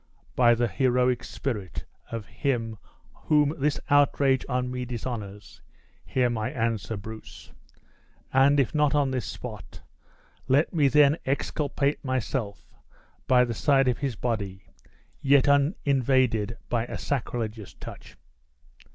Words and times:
"By 0.35 0.55
the 0.55 0.67
heroic 0.67 1.23
spirit 1.23 1.85
of 2.11 2.25
him 2.25 2.79
whom 3.13 3.53
this 3.59 3.79
outrage 3.87 4.43
on 4.49 4.71
me 4.71 4.83
dishonors, 4.83 5.61
hear 6.03 6.27
my 6.27 6.49
answer, 6.49 6.97
Bruce! 6.97 7.51
And, 8.33 8.59
if 8.59 8.73
not 8.73 8.95
on 8.95 9.11
this 9.11 9.25
spot, 9.27 9.81
let 10.47 10.73
me 10.73 10.87
then 10.87 11.19
exculpate 11.27 12.03
myself 12.03 12.73
by 13.27 13.45
the 13.45 13.53
side 13.53 13.87
of 13.87 13.99
his 13.99 14.15
body, 14.15 14.63
yet 15.21 15.47
uninvaded 15.47 16.57
by 16.67 16.85
a 16.87 16.97
sacrilegious 16.97 17.75
touch." 17.75 18.17